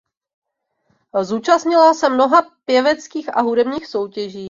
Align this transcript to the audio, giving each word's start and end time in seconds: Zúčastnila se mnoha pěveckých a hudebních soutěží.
Zúčastnila 1.21 1.93
se 1.93 2.09
mnoha 2.09 2.41
pěveckých 2.65 3.37
a 3.37 3.41
hudebních 3.41 3.87
soutěží. 3.87 4.39